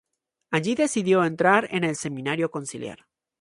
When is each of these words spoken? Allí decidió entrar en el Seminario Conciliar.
Allí 0.49 0.73
decidió 0.73 1.23
entrar 1.23 1.67
en 1.69 1.83
el 1.83 1.95
Seminario 1.95 2.49
Conciliar. 2.49 3.05